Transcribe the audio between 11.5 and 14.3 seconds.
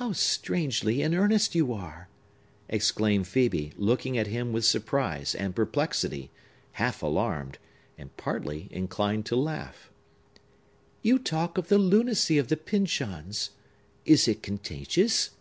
of the lunacy of the Pyncheons; is